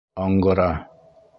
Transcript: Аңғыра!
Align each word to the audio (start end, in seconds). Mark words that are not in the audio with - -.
Аңғыра! 0.23 0.65